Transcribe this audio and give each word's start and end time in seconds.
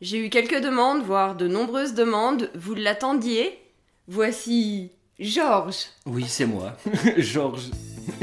J'ai 0.00 0.24
eu 0.24 0.30
quelques 0.30 0.62
demandes, 0.62 1.02
voire 1.02 1.36
de 1.36 1.46
nombreuses 1.46 1.92
demandes. 1.92 2.50
Vous 2.54 2.74
l'attendiez? 2.74 3.58
Voici 4.08 4.92
Georges. 5.18 5.88
Oui, 6.06 6.24
c'est 6.26 6.46
moi, 6.46 6.74
Georges. 7.18 7.70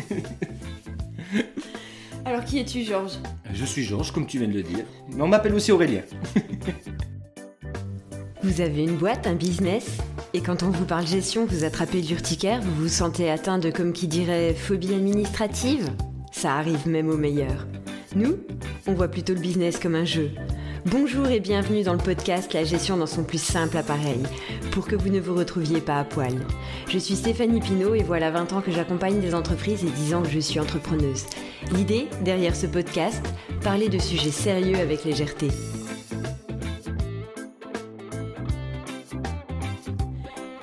Alors 2.26 2.44
qui 2.44 2.60
es-tu, 2.60 2.82
Georges? 2.82 3.20
Je 3.54 3.64
suis 3.64 3.84
Georges, 3.84 4.12
comme 4.12 4.26
tu 4.26 4.40
viens 4.40 4.48
de 4.48 4.54
le 4.54 4.64
dire. 4.64 4.86
Mais 5.10 5.22
on 5.22 5.28
m'appelle 5.28 5.54
aussi 5.54 5.72
Aurélien. 5.72 6.02
Vous 8.42 8.62
avez 8.62 8.84
une 8.84 8.98
boîte, 8.98 9.28
un 9.28 9.36
business? 9.36 9.98
Et 10.34 10.42
quand 10.42 10.64
on 10.64 10.72
vous 10.72 10.86
parle 10.86 11.06
gestion, 11.06 11.46
vous 11.46 11.64
attrapez 11.64 12.02
l'urticaire, 12.02 12.60
vous 12.60 12.74
vous 12.74 12.90
sentez 12.90 13.30
atteint 13.30 13.60
de, 13.60 13.70
comme 13.70 13.94
qui 13.94 14.08
dirait, 14.08 14.56
phobie 14.56 14.96
administrative? 14.96 15.92
Ça 16.32 16.56
arrive 16.56 16.88
même 16.88 17.10
aux 17.10 17.18
meilleurs. 17.18 17.68
Nous, 18.16 18.38
on 18.88 18.94
voit 18.94 19.10
plutôt 19.10 19.36
le 19.36 19.40
business 19.40 19.78
comme 19.78 19.96
un 19.96 20.06
jeu. 20.06 20.32
Bonjour 20.86 21.28
et 21.28 21.40
bienvenue 21.40 21.84
dans 21.84 21.94
le 21.94 21.98
podcast 21.98 22.54
La 22.54 22.64
gestion 22.64 22.98
dans 22.98 23.08
son 23.08 23.24
plus 23.24 23.42
simple 23.42 23.78
appareil, 23.78 24.22
pour 24.72 24.88
que 24.88 24.96
vous 24.96 25.10
ne 25.10 25.20
vous 25.20 25.36
retrouviez 25.36 25.82
pas 25.82 26.00
à 26.00 26.04
poil. 26.04 26.34
Je 26.88 27.00
suis 27.00 27.16
Stéphanie 27.16 27.60
Pinault 27.60 27.96
et 27.96 28.04
voilà 28.04 28.30
20 28.30 28.54
ans 28.54 28.62
que 28.62 28.72
j'accompagne 28.72 29.20
des 29.20 29.34
entreprises 29.34 29.84
et 29.84 29.90
10 29.90 30.14
ans 30.14 30.22
que 30.22 30.30
je 30.30 30.40
suis 30.40 30.60
entrepreneuse. 30.60 31.26
L'idée, 31.72 32.08
derrière 32.22 32.56
ce 32.56 32.68
podcast, 32.68 33.26
parler 33.64 33.90
de 33.90 33.98
sujets 33.98 34.32
sérieux 34.32 34.78
avec 34.78 35.04
légèreté. 35.04 35.48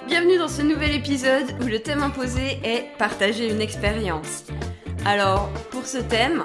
Bienvenue 0.07 0.38
dans 0.38 0.49
ce 0.49 0.62
nouvel 0.62 0.95
épisode 0.95 1.57
où 1.60 1.66
le 1.66 1.80
thème 1.80 2.02
imposé 2.02 2.60
est 2.62 2.87
partager 2.99 3.51
une 3.51 3.60
expérience. 3.60 4.45
Alors, 5.05 5.51
pour 5.71 5.87
ce 5.87 5.99
thème, 5.99 6.45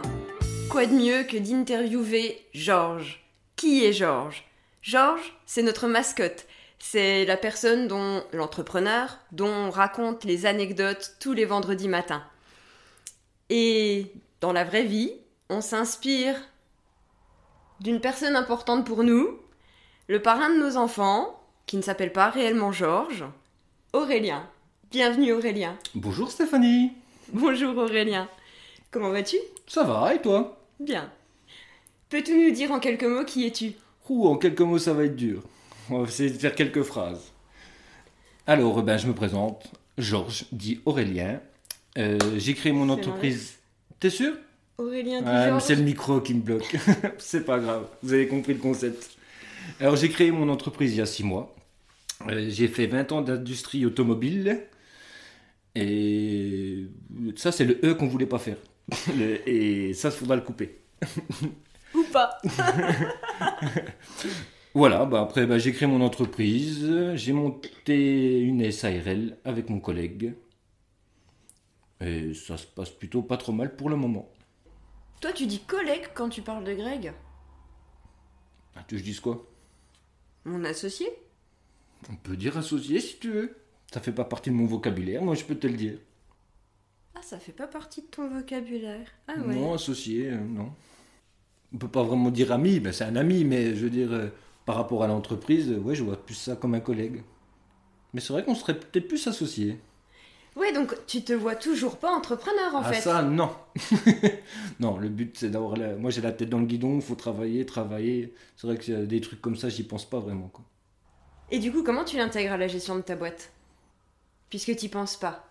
quoi 0.70 0.86
de 0.86 0.94
mieux 0.94 1.24
que 1.24 1.38
d'interviewer 1.38 2.38
Georges? 2.54 3.29
Qui 3.60 3.84
est 3.84 3.92
Georges? 3.92 4.46
Georges, 4.82 5.34
c'est 5.46 5.64
notre 5.64 5.90
mascotte. 5.90 6.46
C'est 6.80 7.26
la 7.26 7.36
personne 7.36 7.90
dont 7.90 8.24
l'entrepreneur, 8.32 9.18
dont 9.34 9.50
on 9.50 9.70
raconte 9.70 10.24
les 10.24 10.46
anecdotes 10.46 11.18
tous 11.20 11.34
les 11.34 11.44
vendredis 11.44 11.90
matins. 11.90 12.24
Et 13.50 14.14
dans 14.40 14.54
la 14.54 14.64
vraie 14.64 14.86
vie, 14.86 15.12
on 15.50 15.60
s'inspire 15.60 16.38
d'une 17.82 18.00
personne 18.00 18.38
importante 18.38 18.86
pour 18.86 19.04
nous, 19.04 19.38
le 20.08 20.22
parrain 20.22 20.50
de 20.52 20.58
nos 20.58 20.78
enfants, 20.78 21.44
qui 21.66 21.76
ne 21.76 21.82
s'appelle 21.82 22.14
pas 22.14 22.30
réellement 22.30 22.72
Georges, 22.72 23.26
Aurélien. 23.92 24.48
Bienvenue 24.90 25.34
Aurélien. 25.34 25.78
Bonjour 25.96 26.32
Stéphanie. 26.32 26.94
Bonjour 27.34 27.78
Aurélien. 27.78 28.30
Comment 28.90 29.10
vas-tu? 29.10 29.36
Ça 29.68 29.84
va, 29.84 30.16
et 30.16 30.22
toi? 30.22 30.58
Bien. 30.80 31.12
Peux-tu 32.10 32.36
nous 32.36 32.52
dire 32.52 32.72
en 32.72 32.80
quelques 32.80 33.04
mots 33.04 33.24
qui 33.24 33.46
es-tu? 33.46 33.74
Ouh, 34.10 34.28
en 34.28 34.38
quelques 34.38 34.62
mots, 34.62 34.80
ça 34.80 34.94
va 34.94 35.06
être 35.06 35.16
dur. 35.16 35.44
On 35.92 36.02
va 36.02 36.08
essayer 36.08 36.32
de 36.32 36.38
faire 36.38 36.56
quelques 36.56 36.82
phrases. 36.82 37.32
Alors, 38.48 38.82
ben, 38.82 38.98
je 38.98 39.06
me 39.06 39.14
présente. 39.14 39.72
Georges, 40.00 40.46
dit 40.52 40.82
Aurélien. 40.86 41.40
Euh, 42.00 42.18
J'ai 42.38 42.56
créé 42.56 42.72
mon 42.72 42.90
entreprise. 42.90 43.58
T'es 44.00 44.10
sûr? 44.10 44.34
Aurélien 44.80 45.22
dit 45.22 45.28
Ah, 45.28 45.52
mais 45.52 45.60
c'est 45.60 45.76
le 45.76 45.84
micro 45.84 46.20
qui 46.20 46.34
me 46.34 46.42
bloque. 46.42 46.76
c'est 47.20 47.46
pas 47.46 47.60
grave, 47.60 47.86
vous 48.02 48.14
avez 48.14 48.28
compris 48.28 48.54
le 48.54 48.60
concept. 48.60 49.12
Alors, 49.80 49.96
j'ai 49.96 50.10
créé 50.10 50.32
mon 50.32 50.50
entreprise 50.50 50.94
il 50.94 50.98
y 50.98 51.02
a 51.02 51.06
6 51.06 51.24
mois. 51.24 51.56
Euh, 52.28 52.48
j'ai 52.50 52.68
fait 52.68 52.88
20 52.88 53.12
ans 53.12 53.22
d'industrie 53.22 53.86
automobile. 53.86 54.66
Et 55.76 56.88
ça, 57.36 57.52
c'est 57.52 57.66
le 57.66 57.80
E 57.86 57.94
qu'on 57.94 58.08
voulait 58.08 58.26
pas 58.26 58.40
faire. 58.40 58.58
Et 59.46 59.94
ça, 59.94 60.10
il 60.10 60.16
faudra 60.16 60.36
le 60.36 60.42
couper. 60.42 60.80
Pas 62.12 62.38
Voilà, 64.74 65.06
bah 65.06 65.22
après 65.22 65.48
bah, 65.48 65.58
j'ai 65.58 65.74
créé 65.74 65.88
mon 65.88 66.02
entreprise, 66.02 67.16
j'ai 67.16 67.34
monté 67.34 68.40
une 68.40 68.72
SARL 68.72 69.38
avec 69.44 69.70
mon 69.70 69.80
collègue. 69.80 70.36
Et 72.02 72.34
ça 72.34 72.56
se 72.58 72.66
passe 72.66 72.92
plutôt 72.92 73.22
pas 73.22 73.38
trop 73.38 73.52
mal 73.52 73.76
pour 73.76 73.90
le 73.90 73.96
moment. 73.96 74.30
Toi 75.22 75.32
tu 75.34 75.46
dis 75.48 75.60
collègue 75.60 76.10
quand 76.14 76.30
tu 76.30 76.42
parles 76.42 76.64
de 76.64 76.74
Greg? 76.74 77.14
Ah, 78.76 78.84
Tu 78.88 78.98
je 78.98 79.04
dise 79.04 79.20
quoi? 79.20 79.46
Mon 80.46 80.64
associé 80.64 81.08
On 82.10 82.16
peut 82.16 82.38
dire 82.38 82.58
associé 82.58 83.02
si 83.02 83.18
tu 83.20 83.32
veux. 83.32 83.58
Ça 83.92 84.00
fait 84.00 84.14
pas 84.14 84.24
partie 84.24 84.52
de 84.52 84.56
mon 84.56 84.66
vocabulaire, 84.66 85.22
moi 85.24 85.36
je 85.36 85.44
peux 85.44 85.56
te 85.56 85.68
le 85.68 85.74
dire. 85.74 85.98
Ah 87.16 87.22
ça 87.22 87.40
fait 87.40 87.52
pas 87.52 87.68
partie 87.68 88.02
de 88.04 88.08
ton 88.08 88.30
vocabulaire. 88.30 89.10
Ah 89.28 89.34
ouais. 89.40 89.56
Non, 89.56 89.74
associé, 89.74 90.30
euh, 90.30 90.38
non. 90.38 90.72
On 91.74 91.78
peut 91.78 91.88
pas 91.88 92.04
vraiment 92.04 92.32
dire 92.32 92.52
ami, 92.52 92.80
ben, 92.80 92.92
c'est 92.92 93.04
un 93.04 93.16
ami, 93.16 93.44
mais 93.44 93.76
je 93.76 93.84
veux 93.84 93.90
dire, 93.90 94.12
euh, 94.12 94.28
par 94.66 94.76
rapport 94.76 95.04
à 95.04 95.08
l'entreprise, 95.08 95.72
euh, 95.72 95.78
ouais, 95.78 95.96
je 95.96 96.04
vois 96.04 96.18
plus 96.18 96.36
ça 96.36 96.56
comme 96.56 96.74
un 96.74 96.80
collègue. 96.80 97.24
Mais 98.14 98.22
c'est 98.22 98.34
vrai 98.34 98.44
qu'on 98.44 98.56
serait 98.56 98.80
peut-être 98.80 99.08
plus 99.08 99.28
associés. 99.28 99.80
Ouais 100.56 100.74
donc 100.74 100.96
tu 101.06 101.24
te 101.24 101.32
vois 101.32 101.56
toujours 101.56 101.98
pas 101.98 102.12
entrepreneur 102.12 102.76
en 102.76 102.82
ah 102.82 102.92
fait. 102.92 103.02
ça, 103.02 103.22
non. 103.22 103.50
non, 104.80 104.98
le 104.98 105.08
but 105.08 105.38
c'est 105.38 105.50
d'avoir 105.50 105.78
la... 105.78 105.96
Moi 105.96 106.12
j'ai 106.12 106.22
la 106.22 106.32
tête 106.32 106.50
dans 106.50 106.60
le 106.60 106.66
guidon, 106.66 107.00
faut 107.02 107.16
travailler, 107.16 107.66
travailler. 107.66 108.34
C'est 108.58 108.68
vrai 108.68 108.78
que 108.78 108.92
euh, 108.92 109.06
des 109.06 109.22
trucs 109.22 109.42
comme 109.42 109.56
ça, 109.56 109.70
j'y 109.70 109.84
pense 109.84 110.10
pas 110.10 110.20
vraiment. 110.20 110.48
Quoi. 110.48 110.66
Et 111.52 111.60
du 111.60 111.72
coup 111.72 111.84
comment 111.84 112.04
tu 112.04 112.18
l'intègres 112.18 112.54
à 112.54 112.58
la 112.58 112.68
gestion 112.68 112.96
de 112.96 113.02
ta 113.02 113.16
boîte? 113.16 113.52
Puisque 114.50 114.76
t'y 114.76 114.90
penses 114.90 115.18
pas. 115.18 115.46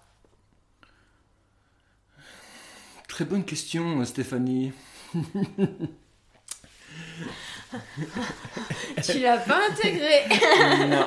Très 3.07 3.25
bonne 3.25 3.45
question, 3.45 4.05
Stéphanie. 4.05 4.73
tu 9.05 9.21
l'as 9.21 9.39
pas 9.39 9.61
intégré 9.71 10.25
non. 10.89 11.07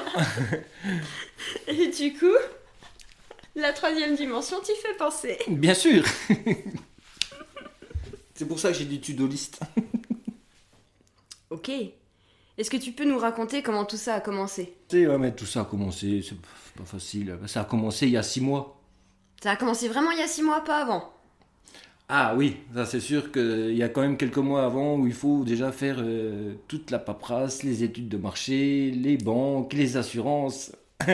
Et 1.68 1.88
du 1.88 2.14
coup, 2.14 2.26
la 3.56 3.74
troisième 3.74 4.16
dimension 4.16 4.60
t'y 4.62 4.76
fait 4.76 4.96
penser. 4.98 5.38
Bien 5.48 5.74
sûr. 5.74 6.04
c'est 8.36 8.46
pour 8.46 8.60
ça 8.60 8.72
que 8.72 8.78
j'ai 8.78 8.86
dit 8.86 9.02
tudoliste. 9.02 9.60
Ok. 11.50 11.72
Est-ce 12.58 12.70
que 12.70 12.78
tu 12.78 12.92
peux 12.92 13.06
nous 13.06 13.18
raconter 13.18 13.64
comment 13.64 13.86
tout 13.86 13.98
ça 13.98 14.16
a 14.16 14.22
commencé? 14.22 14.76
Tu 14.88 15.02
sais, 15.02 15.08
ouais, 15.08 15.18
mais 15.18 15.34
tout 15.34 15.46
ça 15.46 15.62
a 15.62 15.66
commencé, 15.66 16.24
c'est 16.28 16.38
pas 16.78 16.86
facile. 16.86 17.38
Ça 17.48 17.62
a 17.62 17.66
commencé 17.66 18.08
il 18.08 18.14
y 18.14 18.18
a 18.18 18.24
six 18.24 18.42
mois. 18.42 18.80
Ça 19.42 19.52
a 19.52 19.56
commencé 19.56 19.88
vraiment 19.88 20.12
il 20.12 20.20
y 20.20 20.22
a 20.22 20.28
six 20.28 20.44
mois, 20.44 20.64
pas 20.64 20.84
avant? 20.84 21.12
Ah 22.14 22.34
oui, 22.36 22.58
ça 22.76 22.86
c'est 22.86 23.00
sûr 23.00 23.32
qu'il 23.32 23.74
y 23.74 23.84
a 23.84 23.88
quand 23.88 24.02
même 24.02 24.18
quelques 24.18 24.36
mois 24.36 24.66
avant 24.66 24.98
où 24.98 25.08
il 25.08 25.14
faut 25.14 25.46
déjà 25.46 25.72
faire 25.72 25.96
euh, 26.00 26.56
toute 26.68 26.92
la 26.92 27.00
paperasse, 27.00 27.64
les 27.64 27.86
études 27.86 28.10
de 28.10 28.18
marché, 28.18 28.92
les 28.92 29.16
banques, 29.16 29.72
les 29.72 29.96
assurances. 29.96 30.76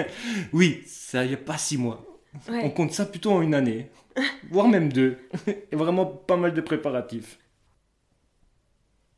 oui, 0.53 0.81
ça 0.88 1.24
n'y 1.24 1.35
a 1.35 1.38
pas 1.38 1.59
six 1.59 1.78
mois. 1.78 2.03
On 2.50 2.72
compte 2.72 2.94
ça 2.94 3.06
plutôt 3.06 3.31
en 3.31 3.44
une 3.44 3.53
année, 3.53 3.91
voire 4.50 4.68
même 4.68 4.91
deux. 4.91 5.19
Et 5.72 5.75
vraiment 5.75 6.08
pas 6.08 6.35
mal 6.35 6.56
de 6.56 6.62
préparatifs. 6.62 7.38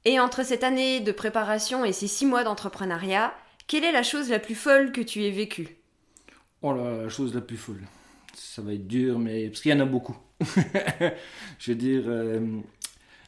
Et 0.04 0.20
entre 0.20 0.44
cette 0.44 0.66
année 0.66 1.00
de 1.00 1.14
préparation 1.14 1.86
et 1.86 1.94
ces 1.94 2.08
six 2.08 2.26
mois 2.26 2.44
d'entrepreneuriat, 2.44 3.34
quelle 3.68 3.86
est 3.86 3.94
la 3.94 4.04
chose 4.04 4.30
la 4.30 4.40
plus 4.40 4.56
folle 4.56 4.92
que 4.92 5.00
tu 5.00 5.24
aies 5.24 5.32
vécue? 5.32 5.78
Oh 6.62 6.74
là, 6.74 7.04
la 7.04 7.10
chose 7.10 7.34
la 7.34 7.40
plus 7.40 7.56
folle. 7.56 7.84
Ça 8.40 8.62
va 8.62 8.74
être 8.74 8.88
dur, 8.88 9.20
mais 9.20 9.50
parce 9.50 9.62
qu'il 9.62 9.72
y 9.72 9.74
en 9.74 9.82
a 9.82 9.86
beaucoup. 9.86 10.18
Je 11.60 11.72
veux 11.72 11.76
dire, 11.76 12.04
euh, 12.08 12.40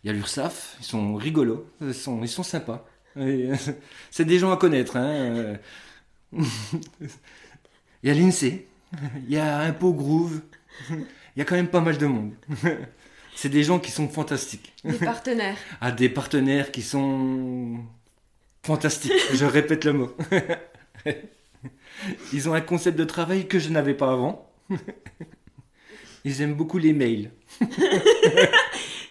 il 0.03 0.07
y 0.07 0.09
a 0.09 0.13
l'URSAF, 0.13 0.77
ils 0.79 0.85
sont 0.85 1.15
rigolos, 1.15 1.67
ils 1.81 1.93
sont, 1.93 2.21
ils 2.21 2.29
sont 2.29 2.43
sympas. 2.43 2.87
Euh, 3.17 3.55
C'est 4.09 4.23
des 4.23 4.39
gens 4.39 4.53
à 4.53 4.57
connaître. 4.57 4.95
Hein. 4.95 5.57
Il 8.03 8.07
y 8.07 8.09
a 8.09 8.13
l'INSEE, 8.13 8.65
il 9.27 9.29
y 9.29 9.37
a 9.37 9.59
Impôt 9.59 9.93
Groove, 9.93 10.41
il 10.89 11.05
y 11.35 11.41
a 11.41 11.45
quand 11.45 11.55
même 11.55 11.67
pas 11.67 11.81
mal 11.81 11.99
de 11.99 12.07
monde. 12.07 12.31
C'est 13.35 13.49
des 13.49 13.63
gens 13.63 13.77
qui 13.77 13.91
sont 13.91 14.07
fantastiques. 14.07 14.73
Des 14.83 14.97
partenaires. 14.97 15.57
À 15.81 15.91
des 15.91 16.09
partenaires 16.09 16.71
qui 16.71 16.81
sont 16.81 17.77
fantastiques. 18.63 19.13
Je 19.33 19.45
répète 19.45 19.85
le 19.85 19.93
mot. 19.93 20.17
Ils 22.33 22.49
ont 22.49 22.55
un 22.55 22.61
concept 22.61 22.97
de 22.97 23.03
travail 23.03 23.47
que 23.47 23.59
je 23.59 23.69
n'avais 23.69 23.93
pas 23.93 24.11
avant. 24.11 24.50
Ils 26.23 26.41
aiment 26.41 26.53
beaucoup 26.55 26.77
les 26.77 26.93
mails. 26.93 27.31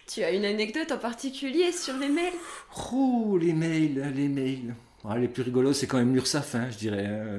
Tu 0.07 0.25
as 0.25 0.33
une 0.33 0.45
anecdote 0.45 0.91
en 0.91 0.99
particulier 0.99 1.71
sur 1.71 1.97
les 1.97 2.09
mails? 2.09 2.33
Oh, 2.93 3.39
les 3.41 3.53
mails, 3.53 4.13
les 4.17 4.29
mails. 4.29 4.75
Ah, 5.05 5.17
les 5.17 5.29
plus 5.29 5.43
rigolos, 5.45 5.73
c'est 5.73 5.87
quand 5.87 5.99
même 5.99 6.13
l'URSAF, 6.15 6.57
hein, 6.57 6.69
je 6.71 6.79
dirais. 6.79 7.07
hein. 7.07 7.39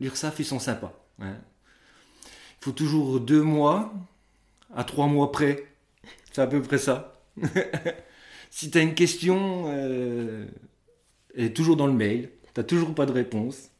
L'URSAF, 0.00 0.38
ils 0.40 0.44
sont 0.46 0.58
sympas. 0.58 0.94
hein. 1.20 1.36
Il 2.24 2.64
faut 2.64 2.72
toujours 2.72 3.20
deux 3.20 3.42
mois 3.42 3.92
à 4.74 4.82
trois 4.82 5.08
mois 5.08 5.30
près. 5.30 5.66
C'est 6.32 6.40
à 6.40 6.46
peu 6.46 6.62
près 6.62 6.78
ça. 6.78 7.20
si 8.50 8.70
tu 8.70 8.78
as 8.78 8.82
une 8.82 8.94
question, 8.94 9.64
euh, 9.68 10.46
elle 11.36 11.44
est 11.44 11.54
toujours 11.54 11.76
dans 11.76 11.86
le 11.86 11.92
mail. 11.92 12.30
T'as 12.54 12.64
toujours 12.64 12.94
pas 12.94 13.04
de 13.04 13.12
réponse. 13.12 13.70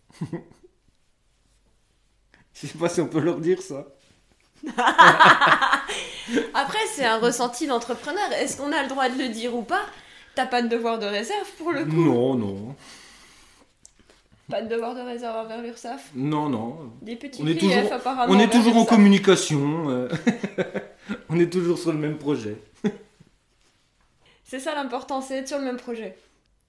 Je 2.61 2.67
sais 2.67 2.79
pas 2.79 2.89
si 2.89 3.01
on 3.01 3.07
peut 3.09 3.21
leur 3.21 3.39
dire 3.39 3.61
ça. 3.63 3.87
Après, 6.55 6.79
c'est 6.95 7.05
un 7.05 7.19
ressenti 7.19 7.67
d'entrepreneur. 7.67 8.33
Est-ce 8.33 8.57
qu'on 8.57 8.73
a 8.73 8.83
le 8.83 8.89
droit 8.89 9.09
de 9.09 9.19
le 9.19 9.29
dire 9.29 9.55
ou 9.55 9.63
pas? 9.63 9.83
T'as 10.35 10.47
pas 10.47 10.63
de 10.63 10.69
devoir 10.69 10.99
de 10.99 11.07
réserve 11.07 11.49
pour 11.59 11.73
le 11.73 11.85
coup? 11.85 11.91
Non, 11.97 12.35
non. 12.35 12.75
Pas 14.51 14.63
de 14.63 14.69
devoir 14.69 14.95
de 14.95 15.01
réserve 15.01 15.37
envers 15.37 15.61
l'URSSAF? 15.63 16.11
Non, 16.15 16.49
non. 16.49 16.93
Des 17.03 17.17
petits 17.17 17.43
On 17.43 17.47
est 17.47 17.55
griefs 17.55 17.75
toujours- 17.83 17.93
apparemment. 17.93 18.33
On 18.35 18.39
est 18.39 18.51
toujours 18.51 18.77
en 18.77 18.85
communication. 18.85 19.91
euh. 19.91 20.09
on 21.29 21.39
est 21.39 21.53
toujours 21.53 21.79
sur 21.79 21.93
le 21.93 21.99
même 21.99 22.17
projet. 22.19 22.57
C'est 24.45 24.61
ça 24.61 24.75
l'important, 24.75 25.21
c'est 25.21 25.35
d'être 25.35 25.49
sur 25.49 25.59
le 25.59 25.65
même 25.65 25.77
projet. 25.77 26.17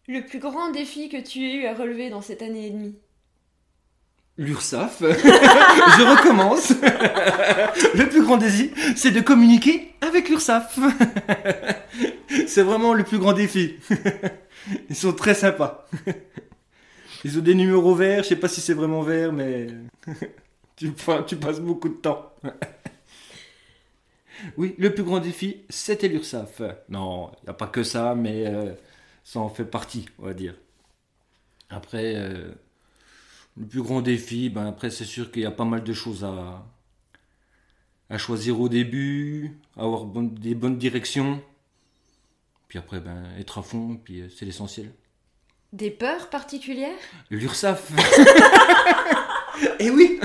Le 0.08 0.22
plus 0.26 0.40
grand 0.40 0.72
défi 0.72 1.10
que 1.10 1.18
tu 1.22 1.46
aies 1.46 1.54
eu 1.54 1.66
à 1.68 1.76
relever 1.76 2.10
dans 2.10 2.22
cette 2.24 2.42
année 2.42 2.66
et 2.68 2.70
demie 2.72 2.96
L'URSSAF, 4.40 5.00
je 5.02 6.18
recommence. 6.18 6.70
le 6.70 8.08
plus 8.08 8.24
grand 8.24 8.38
désir, 8.38 8.70
c'est 8.96 9.10
de 9.10 9.22
communiquer 9.22 9.94
avec 10.02 10.30
l'URSSAF. 10.30 10.78
c'est 12.48 12.62
vraiment 12.62 12.94
le 12.94 13.04
plus 13.04 13.18
grand 13.18 13.34
défi. 13.34 13.76
Ils 14.90 14.96
sont 14.96 15.14
très 15.14 15.34
sympas. 15.34 15.88
Ils 17.24 17.40
ont 17.40 17.42
des 17.42 17.56
numéros 17.56 17.96
verts, 17.96 18.24
je 18.24 18.30
sais 18.30 18.36
pas 18.36 18.48
si 18.48 18.62
c'est 18.62 18.76
vraiment 18.76 19.02
vert, 19.02 19.34
mais 19.34 19.68
tu, 20.76 20.92
passes 20.92 21.60
beaucoup 21.60 21.90
de 21.90 21.96
temps. 21.96 22.32
oui, 24.58 24.76
le 24.78 24.94
plus 24.94 25.04
grand 25.04 25.20
défi, 25.20 25.64
c'était 25.68 26.08
l'URSSAF. 26.08 26.62
Non, 26.90 27.32
il 27.42 27.46
n'y 27.46 27.50
a 27.50 27.54
pas 27.54 27.68
que 27.68 27.82
ça, 27.82 28.14
mais 28.14 28.46
euh, 28.46 28.74
ça 29.24 29.40
en 29.40 29.50
fait 29.50 29.66
partie, 29.66 30.08
on 30.20 30.26
va 30.26 30.34
dire. 30.36 30.54
Après, 31.70 32.14
euh, 32.16 32.52
le 33.60 33.66
plus 33.66 33.82
grand 33.82 34.02
défi, 34.02 34.50
ben 34.50 34.68
après 34.68 34.90
c'est 34.90 35.06
sûr 35.06 35.32
qu'il 35.32 35.42
y 35.44 35.46
a 35.46 35.52
pas 35.52 35.66
mal 35.66 35.84
de 35.84 35.94
choses 35.94 36.24
à, 36.24 36.66
à 38.10 38.18
choisir 38.18 38.60
au 38.60 38.70
début, 38.70 39.58
avoir 39.76 40.06
des 40.06 40.56
bonnes 40.56 40.78
directions. 40.78 41.42
Puis 42.68 42.78
après, 42.80 43.00
ben, 43.00 43.24
être 43.40 43.60
à 43.60 43.62
fond, 43.64 43.96
puis 44.04 44.22
euh, 44.22 44.28
c'est 44.30 44.44
l'essentiel. 44.46 44.92
Des 45.74 45.90
peurs 45.90 46.30
particulières? 46.30 46.98
L'URSSAF 47.30 47.92
Eh 49.80 49.90
oui 49.90 50.20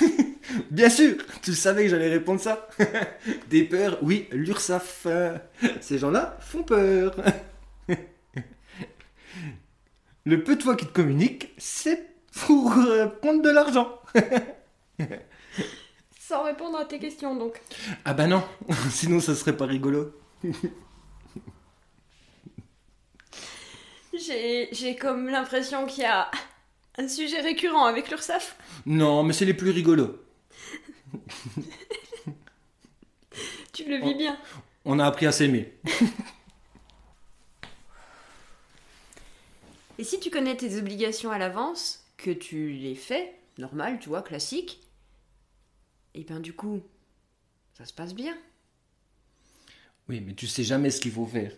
Bien 0.70 0.88
sûr 0.90 1.16
Tu 1.42 1.54
savais 1.54 1.84
que 1.84 1.88
j'allais 1.88 2.10
répondre 2.10 2.40
ça 2.40 2.68
Des 3.50 3.64
peurs, 3.64 3.98
oui, 4.02 4.26
l'URSSAF. 4.30 5.02
euh, 5.06 5.38
Ces 5.80 5.98
gens-là 5.98 6.36
font 6.40 6.62
peur. 6.62 7.14
Le 10.26 10.42
peu 10.42 10.56
de 10.56 10.62
fois 10.62 10.76
qu'ils 10.76 10.88
te 10.88 10.92
communiquent, 10.94 11.52
c'est 11.58 12.13
pour 12.34 12.72
euh, 12.72 13.06
prendre 13.06 13.42
de 13.42 13.50
l'argent. 13.50 14.00
Sans 16.18 16.42
répondre 16.44 16.78
à 16.78 16.84
tes 16.84 16.98
questions 16.98 17.36
donc. 17.36 17.60
Ah 18.04 18.14
bah 18.14 18.26
non, 18.26 18.42
sinon 18.90 19.20
ça 19.20 19.34
serait 19.34 19.56
pas 19.56 19.66
rigolo. 19.66 20.12
J'ai 24.16 24.96
comme 24.96 25.28
l'impression 25.28 25.86
qu'il 25.86 26.02
y 26.04 26.06
a 26.06 26.30
un 26.96 27.08
sujet 27.08 27.40
récurrent 27.40 27.84
avec 27.84 28.10
l'URSSAF. 28.10 28.56
Non, 28.86 29.22
mais 29.22 29.32
c'est 29.32 29.44
les 29.44 29.54
plus 29.54 29.70
rigolos. 29.70 30.16
Tu 33.72 33.84
le 33.84 33.96
vis 33.96 34.14
bien. 34.14 34.38
On 34.84 34.98
a 34.98 35.06
appris 35.06 35.26
à 35.26 35.32
s'aimer. 35.32 35.74
Et 39.98 40.04
si 40.04 40.20
tu 40.20 40.30
connais 40.30 40.56
tes 40.56 40.78
obligations 40.78 41.30
à 41.30 41.38
l'avance, 41.38 42.03
que 42.24 42.30
tu 42.30 42.70
les 42.70 42.94
fais, 42.94 43.34
normal, 43.58 43.98
tu 44.00 44.08
vois, 44.08 44.22
classique, 44.22 44.80
et 46.14 46.24
ben 46.24 46.40
du 46.40 46.54
coup, 46.54 46.80
ça 47.74 47.84
se 47.84 47.92
passe 47.92 48.14
bien. 48.14 48.34
Oui, 50.08 50.22
mais 50.22 50.32
tu 50.32 50.46
sais 50.46 50.64
jamais 50.64 50.90
ce 50.90 51.02
qu'il 51.02 51.12
faut 51.12 51.26
faire. 51.26 51.52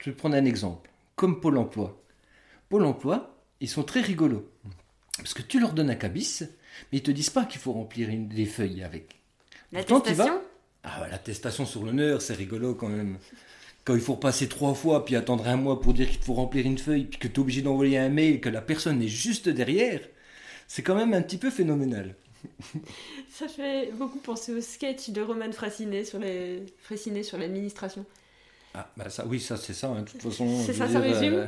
Je 0.00 0.06
vais 0.10 0.16
te 0.16 0.18
prendre 0.18 0.34
un 0.34 0.44
exemple. 0.44 0.90
Comme 1.14 1.40
Pôle 1.40 1.58
emploi. 1.58 2.02
Pôle 2.68 2.84
emploi, 2.84 3.38
ils 3.60 3.68
sont 3.68 3.84
très 3.84 4.00
rigolos. 4.00 4.50
Parce 5.16 5.32
que 5.32 5.42
tu 5.42 5.60
leur 5.60 5.74
donnes 5.74 5.90
un 5.90 5.94
cabis, 5.94 6.42
mais 6.90 6.98
ils 6.98 7.02
te 7.02 7.12
disent 7.12 7.30
pas 7.30 7.44
qu'il 7.44 7.60
faut 7.60 7.72
remplir 7.72 8.08
une, 8.08 8.26
des 8.26 8.46
feuilles 8.46 8.82
avec. 8.82 9.20
L'attestation? 9.70 10.42
Ah, 10.82 11.06
l'attestation 11.08 11.66
sur 11.66 11.84
l'honneur, 11.84 12.20
c'est 12.20 12.34
rigolo 12.34 12.74
quand 12.74 12.88
même. 12.88 13.18
Quand 13.88 13.94
il 13.94 14.02
faut 14.02 14.16
repasser 14.16 14.48
trois 14.50 14.74
fois, 14.74 15.06
puis 15.06 15.16
attendre 15.16 15.48
un 15.48 15.56
mois 15.56 15.80
pour 15.80 15.94
dire 15.94 16.10
qu'il 16.10 16.20
faut 16.20 16.34
remplir 16.34 16.66
une 16.66 16.76
feuille, 16.76 17.04
puis 17.04 17.18
que 17.18 17.26
tu 17.26 17.36
es 17.36 17.38
obligé 17.38 17.62
d'envoyer 17.62 17.96
un 17.96 18.10
mail, 18.10 18.38
que 18.38 18.50
la 18.50 18.60
personne 18.60 19.00
est 19.00 19.08
juste 19.08 19.48
derrière, 19.48 20.00
c'est 20.66 20.82
quand 20.82 20.94
même 20.94 21.14
un 21.14 21.22
petit 21.22 21.38
peu 21.38 21.48
phénoménal. 21.48 22.14
Ça 23.32 23.48
fait 23.48 23.90
beaucoup 23.94 24.18
penser 24.18 24.52
au 24.52 24.60
sketch 24.60 25.08
de 25.08 25.22
Roman 25.22 25.50
Frassinet 25.52 26.04
sur 26.04 26.18
les 26.18 26.66
Frassinet 26.82 27.22
sur 27.22 27.38
l'administration. 27.38 28.04
Ah, 28.74 28.92
bah 28.94 29.08
ça, 29.08 29.24
oui, 29.26 29.40
ça, 29.40 29.56
c'est 29.56 29.72
ça, 29.72 29.88
hein, 29.88 30.02
de 30.02 30.10
toute 30.10 30.20
façon. 30.20 30.62
C'est 30.66 30.74
ça, 30.74 30.86
ça 30.86 31.00
résume 31.00 31.32
euh, 31.32 31.46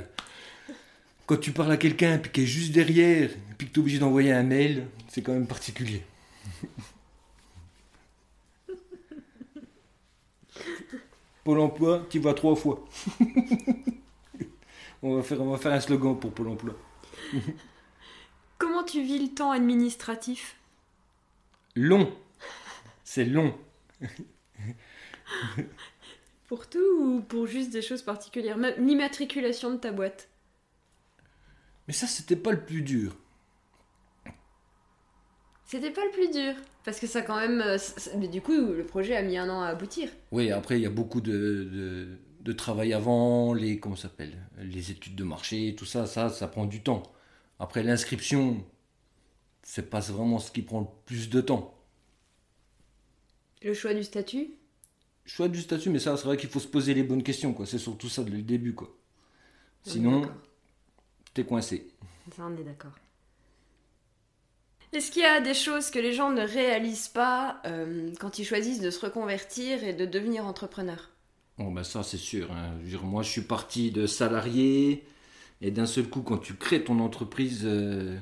Quand 1.27 1.37
tu 1.37 1.53
parles 1.53 1.73
à 1.73 1.77
quelqu'un, 1.77 2.17
puis 2.17 2.33
qui 2.33 2.41
est 2.45 2.47
juste 2.47 2.73
derrière, 2.73 3.29
puis 3.59 3.69
que 3.69 3.75
tu 3.75 3.81
es 3.81 3.83
obligé 3.83 3.99
d'envoyer 3.99 4.33
un 4.33 4.45
mail, 4.45 4.87
c'est 5.09 5.21
quand 5.21 5.35
même 5.35 5.47
particulier. 5.47 6.03
Pôle 11.45 11.61
emploi, 11.61 12.07
tu 12.11 12.19
vas 12.19 12.35
trois 12.35 12.55
fois. 12.55 12.85
on, 15.03 15.17
va 15.17 15.23
faire, 15.23 15.41
on 15.41 15.51
va 15.51 15.59
faire 15.59 15.73
un 15.73 15.81
slogan 15.81 16.19
pour 16.19 16.33
Pôle 16.33 16.49
emploi. 16.49 16.75
Comment 18.59 18.85
tu 18.85 19.03
vis 19.03 19.19
le 19.19 19.35
temps 19.35 19.51
administratif? 19.51 20.57
Long. 21.75 22.13
C'est 23.05 23.25
long. 23.25 23.55
Pour 26.47 26.69
tout 26.69 26.99
ou 27.01 27.21
pour 27.21 27.47
juste 27.47 27.71
des 27.71 27.81
choses 27.81 28.03
particulières? 28.03 28.59
L'immatriculation 28.77 29.71
de 29.71 29.77
ta 29.77 29.93
boîte? 29.93 30.29
Mais 31.87 31.95
ça, 31.95 32.07
c'était 32.07 32.37
pas 32.37 32.51
le 32.51 32.65
plus 32.65 32.83
dur. 32.83 33.17
C'était 35.71 35.93
pas 35.93 36.05
le 36.05 36.11
plus 36.11 36.33
dur. 36.33 36.55
Parce 36.85 36.99
que 36.99 37.07
ça 37.07 37.23
quand 37.23 37.37
même... 37.37 37.61
euh, 37.61 37.79
Mais 38.19 38.27
du 38.27 38.43
coup, 38.43 38.53
le 38.53 38.85
projet 38.85 39.15
a 39.15 39.23
mis 39.23 39.37
un 39.39 39.49
an 39.49 39.63
à 39.63 39.69
aboutir. 39.69 40.09
Oui, 40.33 40.51
après, 40.51 40.81
il 40.81 40.83
y 40.83 40.87
a 40.87 40.91
beaucoup 40.91 41.21
de, 41.21 41.31
de, 41.31 42.19
de 42.41 42.53
travail 42.53 42.93
avant, 42.93 43.55
les, 43.55 43.79
comment 43.79 43.95
s'appelle, 43.95 44.37
les 44.59 44.91
études 44.91 45.15
de 45.15 45.23
marché, 45.23 45.77
tout 45.79 45.85
ça, 45.85 46.07
ça, 46.07 46.29
ça 46.29 46.49
prend 46.49 46.67
du 46.67 46.83
temps. 46.83 47.05
Après, 47.61 47.85
l'inscription, 47.85 48.67
c'est 49.63 49.89
pas 49.89 50.01
vraiment 50.01 50.41
ce 50.41 50.51
qui 50.51 50.63
prend 50.63 50.81
le 50.81 50.87
plus 51.07 51.31
de 51.31 51.41
temps. 51.41 51.79
Le 53.63 53.73
choix 53.73 53.95
du 53.95 54.03
statut? 54.03 54.51
Choix 55.25 55.47
du 55.47 55.61
statut, 55.61 55.91
mais 55.91 56.01
ça, 56.01 56.17
c'est 56.17 56.25
vrai 56.25 56.37
qu'il 56.37 56.49
faut 56.49 56.59
se 56.59 56.67
poser 56.67 56.95
les 56.95 57.05
bonnes 57.05 57.23
questions, 57.23 57.53
quoi. 57.53 57.65
C'est 57.65 57.79
surtout 57.79 58.09
ça 58.09 58.25
dès 58.25 58.31
le 58.31 58.43
début, 58.43 58.75
quoi. 58.75 58.93
Sinon, 59.85 60.29
t'es 61.33 61.45
coincé. 61.45 61.93
Ça, 62.35 62.43
on 62.45 62.57
est 62.57 62.65
d'accord. 62.65 62.99
Est-ce 64.93 65.13
qu'il 65.13 65.23
y 65.23 65.25
a 65.25 65.41
des 65.41 65.55
choses 65.55 65.91
que 65.91 65.99
les 66.01 66.13
gens 66.13 66.31
ne 66.31 66.43
réalisent 66.43 67.09
pas 67.09 67.61
euh, 67.65 68.11
quand 68.19 68.39
ils 68.39 68.45
choisissent 68.45 68.81
de 68.81 68.91
se 68.91 69.05
reconvertir 69.05 69.85
et 69.85 69.93
de 69.93 70.05
devenir 70.05 70.45
entrepreneur? 70.47 71.11
Bon, 71.59 71.71
ben 71.71 71.85
ça, 71.85 72.03
c'est 72.03 72.17
sûr. 72.17 72.51
hein. 72.53 72.73
Je 72.79 72.85
veux 72.85 72.89
dire, 72.91 73.05
moi, 73.05 73.23
je 73.23 73.31
suis 73.31 73.43
parti 73.43 73.91
de 73.93 74.07
salarié, 74.07 75.07
et 75.61 75.71
d'un 75.71 75.87
seul 75.87 76.09
coup, 76.09 76.23
quand 76.23 76.39
tu 76.39 76.55
crées 76.55 76.83
ton 76.83 76.99
entreprise, 77.01 77.63
euh, 77.65 78.19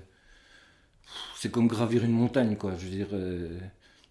c'est 1.37 1.51
comme 1.51 1.69
gravir 1.69 2.05
une 2.05 2.13
montagne, 2.13 2.57
quoi. 2.57 2.75
Je 2.77 2.85
veux 2.85 2.91
dire, 2.91 3.09
euh, 3.13 3.59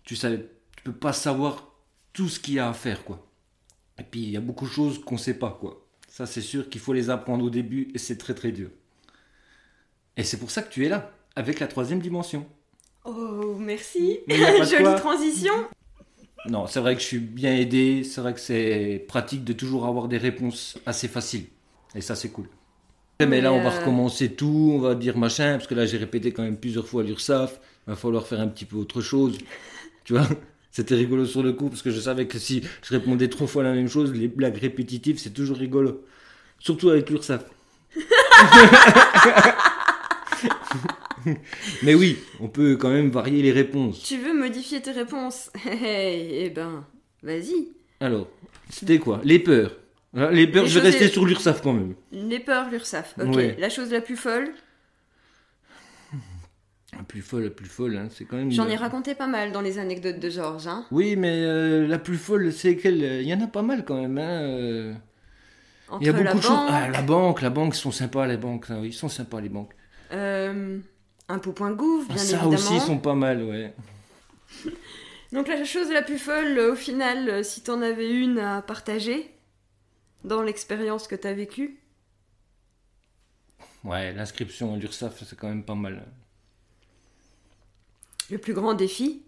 tu 0.03 0.15
sais, 0.15 0.49
tu 0.75 0.83
peux 0.83 0.93
pas 0.93 1.13
savoir 1.13 1.71
tout 2.13 2.29
ce 2.29 2.39
qu'il 2.39 2.55
y 2.55 2.59
a 2.59 2.69
à 2.69 2.73
faire, 2.73 3.03
quoi. 3.03 3.27
Et 3.99 4.03
puis, 4.03 4.21
il 4.21 4.29
y 4.31 4.37
a 4.37 4.41
beaucoup 4.41 4.65
de 4.65 4.71
choses 4.71 5.03
qu'on 5.03 5.17
sait 5.17 5.37
pas, 5.37 5.57
quoi. 5.59 5.85
Ça, 6.07 6.25
c'est 6.25 6.41
sûr 6.41 6.69
qu'il 6.69 6.81
faut 6.81 6.93
les 6.93 7.09
apprendre 7.09 7.43
au 7.45 7.49
début, 7.49 7.91
et 7.93 7.97
c'est 7.99 8.17
très, 8.17 8.33
très 8.33 8.51
dur. 8.51 8.69
Et 10.15 10.23
c'est 10.23 10.37
pour 10.37 10.51
ça 10.51 10.63
que 10.63 10.71
tu 10.71 10.85
es 10.85 10.89
là, 10.89 11.11
avec 11.37 11.59
la 11.59 11.67
troisième 11.67 11.99
dimension. 11.99 12.47
Oh, 13.05 13.55
merci 13.59 14.19
Jolie 14.27 14.95
transition 14.97 15.53
Non, 16.49 16.65
c'est 16.65 16.79
vrai 16.79 16.95
que 16.95 17.01
je 17.01 17.05
suis 17.05 17.19
bien 17.19 17.53
aidé, 17.55 18.03
c'est 18.03 18.21
vrai 18.21 18.33
que 18.33 18.39
c'est 18.39 19.05
pratique 19.07 19.43
de 19.43 19.53
toujours 19.53 19.85
avoir 19.85 20.07
des 20.07 20.17
réponses 20.17 20.79
assez 20.87 21.07
faciles. 21.07 21.45
Et 21.93 22.01
ça, 22.01 22.15
c'est 22.15 22.29
cool. 22.29 22.47
Mais 23.19 23.39
là, 23.39 23.53
on 23.53 23.61
va 23.61 23.71
euh, 23.71 23.79
recommencer 23.79 24.33
tout, 24.33 24.71
on 24.73 24.79
va 24.79 24.95
dire 24.95 25.15
machin, 25.15 25.53
parce 25.53 25.67
que 25.67 25.75
là, 25.75 25.85
j'ai 25.85 25.97
répété 25.97 26.31
quand 26.31 26.41
même 26.41 26.57
plusieurs 26.57 26.87
fois 26.87 27.03
l'URSAF, 27.03 27.59
il 27.85 27.91
va 27.91 27.95
falloir 27.95 28.25
faire 28.25 28.39
un 28.39 28.47
petit 28.47 28.65
peu 28.65 28.77
autre 28.77 29.01
chose. 29.01 29.37
Tu 30.05 30.13
vois 30.13 30.27
C'était 30.71 30.95
rigolo 30.95 31.27
sur 31.27 31.43
le 31.43 31.53
coup, 31.53 31.69
parce 31.69 31.83
que 31.83 31.91
je 31.91 31.99
savais 31.99 32.25
que 32.25 32.39
si 32.39 32.63
je 32.81 32.95
répondais 32.95 33.29
trois 33.29 33.47
fois 33.47 33.61
la 33.61 33.73
même 33.73 33.87
chose, 33.87 34.11
les 34.11 34.27
blagues 34.27 34.57
répétitives, 34.57 35.19
c'est 35.19 35.33
toujours 35.33 35.57
rigolo. 35.57 36.03
Surtout 36.59 36.89
avec 36.89 37.11
l'URSAF. 37.11 37.45
Mais 41.83 41.93
oui, 41.95 42.17
on 42.39 42.47
peut 42.47 42.75
quand 42.77 42.89
même 42.89 43.09
varier 43.09 43.41
les 43.41 43.51
réponses. 43.51 44.03
Tu 44.03 44.17
veux 44.17 44.33
modifier 44.37 44.81
tes 44.81 44.91
réponses? 44.91 45.51
Eh 45.65 46.49
ben, 46.55 46.85
vas-y. 47.23 47.69
Alors, 47.99 48.27
c'était 48.69 48.99
quoi? 48.99 49.21
Les 49.23 49.39
peurs. 49.39 49.75
Hein, 50.15 50.31
Les 50.31 50.47
peurs, 50.47 50.63
Les 50.63 50.69
je 50.69 50.79
vais 50.79 50.85
rester 50.89 51.05
est- 51.05 51.09
sur 51.09 51.25
l'URSAF 51.25 51.61
quand 51.61 51.73
même. 51.73 51.93
Les 52.11 52.39
peurs, 52.39 52.69
l'URSAF. 52.69 53.15
Ok. 53.21 53.35
Ouais. 53.35 53.55
La 53.59 53.69
chose 53.69 53.91
la 53.91 54.01
plus 54.01 54.15
folle, 54.17 54.49
La 56.97 57.03
plus 57.03 57.21
folle, 57.21 57.43
la 57.43 57.49
plus 57.51 57.65
folle, 57.67 57.97
hein, 57.97 58.07
c'est 58.09 58.25
quand 58.25 58.37
même. 58.37 58.51
j'en 58.51 58.67
ai 58.67 58.75
raconté 58.75 59.13
pas 59.13 59.27
mal 59.27 59.51
dans 59.51 59.61
les 59.61 59.77
anecdotes 59.77 60.19
de 60.19 60.29
Georges. 60.29 60.67
Hein. 60.67 60.85
Oui, 60.89 61.15
mais 61.15 61.43
euh, 61.43 61.85
la 61.85 61.99
plus 61.99 62.17
folle, 62.17 62.51
c'est 62.51 62.75
quelle? 62.77 63.03
Il 63.21 63.27
y 63.27 63.33
en 63.33 63.41
a 63.41 63.47
pas 63.47 63.61
mal 63.61 63.85
quand 63.85 64.01
même. 64.01 64.17
Hein. 64.17 64.41
euh. 64.41 64.93
Entre 65.89 66.01
Il 66.01 66.05
y 66.07 66.09
a 66.09 66.13
beaucoup 66.13 66.23
la 66.25 66.33
de 66.33 66.41
choses. 66.41 66.57
Ah, 66.69 66.89
la 66.89 67.01
banque, 67.01 67.41
la 67.41 67.49
banque, 67.49 67.75
ils 67.75 67.79
sont 67.79 67.91
sympas, 67.91 68.25
les 68.25 68.37
banques. 68.37 68.67
Ils 68.83 68.93
sont 68.93 69.09
sympas, 69.09 69.41
les 69.41 69.49
banques. 69.49 69.73
Euh, 70.11 70.79
Impôts.gouv, 71.29 72.07
bien 72.07 72.15
Ah, 72.15 72.17
ça 72.17 72.23
évidemment. 72.37 72.53
aussi, 72.53 72.75
ils 72.75 72.81
sont 72.81 72.99
pas 72.99 73.15
mal, 73.15 73.43
ouais. 73.43 73.73
Donc 75.33 75.47
la 75.49 75.63
chose 75.65 75.89
la 75.91 76.01
plus 76.01 76.19
folle, 76.19 76.57
euh, 76.57 76.71
au 76.71 76.75
final, 76.75 77.27
euh, 77.29 77.43
si 77.43 77.61
t'en 77.61 77.81
avais 77.81 78.09
une 78.09 78.39
à 78.39 78.61
partager 78.61 79.29
dans 80.23 80.41
l'expérience 80.41 81.07
que 81.07 81.15
t'as 81.15 81.33
vécue, 81.33 81.79
Ouais, 83.83 84.11
l'inscription 84.13 84.73
à 84.73 84.77
l'URSSAF, 84.77 85.23
c'est 85.23 85.37
quand 85.37 85.47
même 85.47 85.63
pas 85.63 85.75
mal. 85.75 86.05
le 88.29 88.37
plus 88.37 88.53
grand 88.53 88.73
défi, 88.73 89.23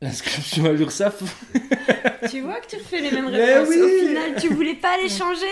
L'inscription 0.00 0.64
à 0.66 0.72
l'URSSAF 0.72 1.22
tu 2.30 2.40
vois 2.42 2.60
que 2.60 2.66
tu 2.66 2.76
refais 2.76 3.00
les 3.00 3.10
mêmes 3.10 3.30
Mais 3.30 3.54
réponses. 3.54 3.68
oui. 3.68 3.80
Au 3.80 3.88
final, 4.06 4.40
tu 4.40 4.48
voulais 4.48 4.74
pas 4.74 4.96
les 4.98 5.08
changer. 5.08 5.46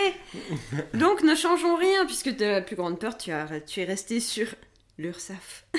Donc 0.95 1.23
ne 1.23 1.35
changeons 1.35 1.77
rien, 1.77 2.05
puisque 2.07 2.37
de 2.37 2.45
la 2.45 2.61
plus 2.61 2.77
grande 2.77 2.99
peur, 2.99 3.17
tu, 3.17 3.33
as, 3.33 3.61
tu 3.61 3.81
es 3.81 3.85
resté 3.85 4.21
sur 4.21 4.47
l'URSAF. 4.99 5.67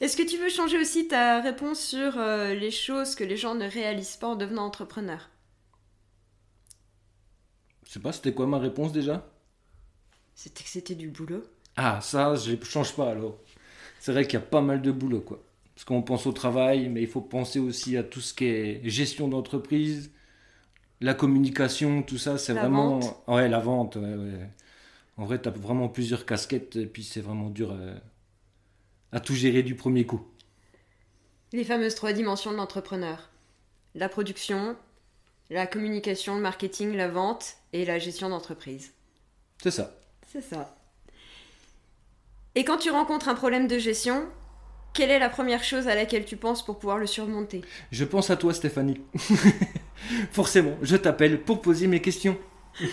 Est-ce 0.00 0.16
que 0.16 0.22
tu 0.22 0.38
veux 0.38 0.48
changer 0.48 0.78
aussi 0.78 1.08
ta 1.08 1.40
réponse 1.40 1.80
sur 1.80 2.18
euh, 2.18 2.54
les 2.54 2.70
choses 2.70 3.14
que 3.16 3.24
les 3.24 3.36
gens 3.36 3.54
ne 3.56 3.68
réalisent 3.68 4.16
pas 4.16 4.28
en 4.28 4.36
devenant 4.36 4.64
entrepreneur 4.64 5.28
Je 7.84 7.92
sais 7.92 8.00
pas, 8.00 8.12
c'était 8.12 8.32
quoi 8.32 8.46
ma 8.46 8.58
réponse 8.58 8.92
déjà? 8.92 9.28
C'était 10.34 10.62
que 10.62 10.70
c'était 10.70 10.94
du 10.94 11.08
boulot. 11.08 11.42
Ah, 11.76 12.00
ça, 12.00 12.36
je 12.36 12.52
ne 12.52 12.64
change 12.64 12.94
pas 12.94 13.10
alors. 13.10 13.38
C'est 13.98 14.12
vrai 14.12 14.24
qu'il 14.24 14.34
y 14.34 14.42
a 14.42 14.46
pas 14.46 14.60
mal 14.60 14.80
de 14.82 14.92
boulot, 14.92 15.20
quoi. 15.20 15.42
Parce 15.78 15.84
qu'on 15.84 16.02
pense 16.02 16.26
au 16.26 16.32
travail, 16.32 16.88
mais 16.88 17.02
il 17.02 17.06
faut 17.06 17.20
penser 17.20 17.60
aussi 17.60 17.96
à 17.96 18.02
tout 18.02 18.20
ce 18.20 18.34
qui 18.34 18.46
est 18.46 18.80
gestion 18.82 19.28
d'entreprise, 19.28 20.10
la 21.00 21.14
communication, 21.14 22.02
tout 22.02 22.18
ça, 22.18 22.36
c'est 22.36 22.52
vraiment... 22.52 22.98
vente. 22.98 23.22
Ouais, 23.28 23.48
la 23.48 23.60
vente, 23.60 23.94
ouais, 23.94 24.16
ouais. 24.16 24.50
En 25.18 25.24
vrai, 25.24 25.40
tu 25.40 25.48
as 25.48 25.52
vraiment 25.52 25.88
plusieurs 25.88 26.26
casquettes, 26.26 26.74
et 26.74 26.86
puis 26.86 27.04
c'est 27.04 27.20
vraiment 27.20 27.48
dur 27.48 27.70
euh, 27.70 27.96
à 29.12 29.20
tout 29.20 29.36
gérer 29.36 29.62
du 29.62 29.76
premier 29.76 30.04
coup. 30.04 30.26
Les 31.52 31.62
fameuses 31.62 31.94
trois 31.94 32.12
dimensions 32.12 32.50
de 32.50 32.56
l'entrepreneur. 32.56 33.30
La 33.94 34.08
production, 34.08 34.74
la 35.48 35.68
communication, 35.68 36.34
le 36.34 36.40
marketing, 36.40 36.96
la 36.96 37.06
vente 37.06 37.54
et 37.72 37.84
la 37.84 38.00
gestion 38.00 38.30
d'entreprise. 38.30 38.94
C'est 39.62 39.70
ça. 39.70 39.96
C'est 40.26 40.42
ça. 40.42 40.76
Et 42.56 42.64
quand 42.64 42.78
tu 42.78 42.90
rencontres 42.90 43.28
un 43.28 43.36
problème 43.36 43.68
de 43.68 43.78
gestion, 43.78 44.26
quelle 44.92 45.10
est 45.10 45.18
la 45.18 45.28
première 45.28 45.62
chose 45.64 45.86
à 45.88 45.94
laquelle 45.94 46.24
tu 46.24 46.36
penses 46.36 46.64
pour 46.64 46.78
pouvoir 46.78 46.98
le 46.98 47.06
surmonter? 47.06 47.62
Je 47.92 48.04
pense 48.04 48.30
à 48.30 48.36
toi, 48.36 48.52
Stéphanie. 48.54 49.00
Forcément, 50.32 50.76
je 50.82 50.96
t'appelle 50.96 51.40
pour 51.40 51.60
poser 51.60 51.86
mes 51.86 52.00
questions. 52.00 52.36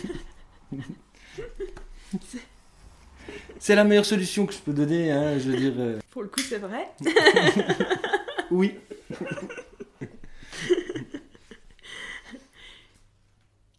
C'est 3.60 3.76
la 3.76 3.84
meilleure 3.84 4.06
solution 4.06 4.46
que 4.46 4.54
je 4.54 4.60
peux 4.60 4.74
donner, 4.74 5.12
hein, 5.12 5.40
je 5.40 5.50
veux 5.50 5.58
dire. 5.58 5.74
euh, 5.78 6.00
Pour 6.12 6.22
le 6.22 6.28
coup, 6.28 6.40
c'est 6.42 6.60
vrai. 6.60 6.88
oui. 8.52 8.76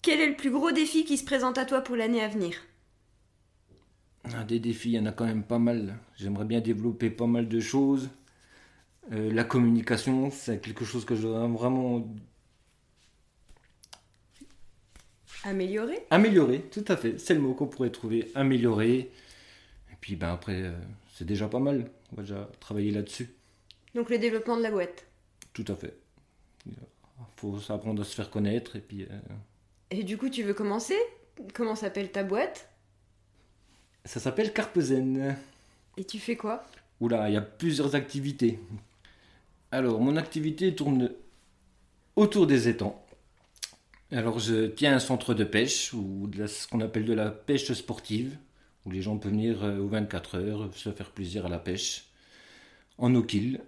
Quel 0.03 0.21
est 0.21 0.27
le 0.29 0.37
plus 0.37 0.51
gros 0.51 0.73
défi 0.73 1.05
qui 1.05 1.17
se 1.19 1.25
présente 1.25 1.59
à 1.59 1.65
toi 1.65 1.81
pour 1.83 1.97
l'année 1.97 2.23
à 2.23 2.29
venir? 2.29 2.57
Des 4.45 4.61
défis, 4.61 4.91
il 4.91 4.95
y 4.95 4.99
en 4.99 5.07
a 5.07 5.13
quand 5.13 5.25
même 5.25 5.43
pas 5.43 5.59
mal. 5.59 5.99
J'aimerais 6.17 6.45
bien 6.45 6.61
développer 6.61 7.11
pas 7.11 7.27
mal 7.27 7.49
de 7.49 7.61
choses. 7.61 8.11
Euh, 9.13 9.33
la 9.33 9.45
communication, 9.45 10.31
c'est 10.31 10.61
quelque 10.61 10.85
chose 10.85 11.05
que 11.05 11.15
je 11.15 11.27
vraiment 11.27 12.05
Améliorer? 15.45 16.07
Améliorer. 16.11 16.63
Tout 16.63 16.85
à 16.89 16.97
fait, 16.97 17.19
c'est 17.19 17.35
le 17.35 17.41
mot 17.41 17.55
qu'on 17.55 17.69
pourrait 17.69 17.91
trouver. 17.91 18.31
Améliorer. 18.35 18.99
Et 18.99 19.97
puis 20.01 20.17
ben 20.17 20.33
après, 20.33 20.63
euh, 20.63 20.73
c'est 21.15 21.25
déjà 21.25 21.47
pas 21.47 21.61
mal. 21.61 21.91
On 22.13 22.17
va 22.17 22.23
déjà 22.23 22.51
travailler 22.59 22.91
là-dessus. 22.91 23.31
Donc 23.95 24.11
le 24.11 24.19
développement 24.19 24.57
de 24.57 24.63
la 24.63 24.73
boîte. 24.73 25.07
Tout 25.53 25.65
à 25.69 25.77
fait. 25.77 25.97
Il 26.67 26.75
faut 27.37 27.57
apprendre 27.69 28.03
à 28.03 28.05
se 28.05 28.15
faire 28.15 28.31
connaître 28.31 28.75
et 28.75 28.81
puis 28.81 29.05
euh, 29.05 29.19
Et 29.93 30.03
du 30.03 30.19
coup, 30.19 30.29
tu 30.31 30.43
veux 30.43 30.55
commencer? 30.55 30.97
Comment 31.55 31.77
s'appelle 31.77 32.11
ta 32.11 32.25
boîte? 32.25 32.69
Ça 34.07 34.21
s'appelle 34.21 34.53
Carpezen. 34.53 35.37
Et 35.97 36.05
tu 36.05 36.19
fais 36.19 36.37
quoi? 36.37 36.65
Oula, 37.01 37.29
il 37.29 37.35
y 37.35 37.37
a 37.37 37.43
plusieurs 37.43 37.95
activités. 37.95 38.59
Alors, 39.71 40.01
mon 40.01 40.17
activité 40.17 40.75
tourne 40.75 41.11
autour 42.15 42.47
des 42.47 42.69
étangs. 42.69 43.03
Alors, 44.13 44.39
je 44.39 44.67
tiens 44.67 44.95
un 44.95 44.99
centre 45.01 45.35
de 45.35 45.45
pêche 45.45 45.93
ou 45.93 46.29
de 46.29 46.39
la- 46.41 46.49
ce 46.49 46.69
qu'on 46.69 46.81
appelle 46.81 47.05
de 47.05 47.13
la 47.13 47.31
pêche 47.31 47.73
sportive, 47.73 48.37
où 48.85 48.91
les 48.91 49.03
gens 49.03 49.17
peuvent 49.19 49.33
venir 49.33 49.65
euh, 49.65 49.79
aux 49.79 49.89
24 49.89 50.37
heures 50.39 50.71
se 50.75 50.93
faire 50.93 51.11
plaisir 51.11 51.45
à 51.47 51.49
la 51.49 51.59
pêche 51.59 52.07
en 52.99 53.15
eau 53.15 53.23
kill. 53.23 53.61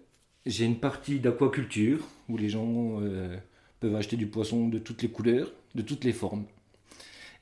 J'ai 0.46 0.64
une 0.64 0.78
partie 0.78 1.18
d'aquaculture 1.18 2.06
où 2.28 2.36
les 2.38 2.48
gens 2.48 3.00
euh, 3.02 3.36
peuvent 3.80 3.96
acheter 3.96 4.16
du 4.16 4.28
poisson 4.28 4.68
de 4.68 4.78
toutes 4.78 5.02
les 5.02 5.10
couleurs, 5.10 5.52
de 5.74 5.82
toutes 5.82 6.04
les 6.04 6.12
formes. 6.12 6.46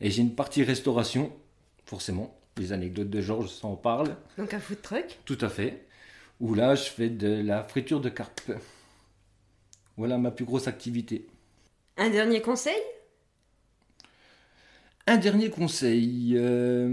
Et 0.00 0.10
j'ai 0.10 0.22
une 0.22 0.34
partie 0.34 0.64
restauration, 0.64 1.30
forcément. 1.84 2.34
Les 2.58 2.72
anecdotes 2.72 3.10
de 3.10 3.20
Georges, 3.20 3.50
ça 3.50 3.66
en 3.66 3.76
parle. 3.76 4.16
Donc 4.38 4.54
un 4.54 4.60
food 4.60 4.80
truck 4.80 5.18
Tout 5.24 5.38
à 5.40 5.48
fait. 5.48 5.86
Où 6.40 6.54
là, 6.54 6.74
je 6.74 6.84
fais 6.84 7.08
de 7.10 7.28
la 7.42 7.62
friture 7.62 8.00
de 8.00 8.08
carpe. 8.08 8.52
Voilà 9.96 10.18
ma 10.18 10.30
plus 10.30 10.44
grosse 10.44 10.66
activité. 10.68 11.26
Un 11.96 12.10
dernier 12.10 12.40
conseil? 12.42 12.80
Un 15.06 15.16
dernier 15.18 15.50
conseil. 15.50 16.34
euh, 16.36 16.88